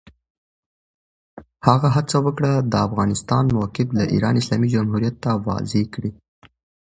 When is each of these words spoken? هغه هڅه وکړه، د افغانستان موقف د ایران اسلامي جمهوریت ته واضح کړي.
هغه 1.67 1.87
هڅه 1.95 2.17
وکړه، 2.25 2.51
د 2.71 2.73
افغانستان 2.87 3.43
موقف 3.55 3.87
د 3.93 3.99
ایران 4.13 4.35
اسلامي 4.41 4.67
جمهوریت 4.75 5.15
ته 5.23 5.31
واضح 5.47 5.83
کړي. 5.93 6.11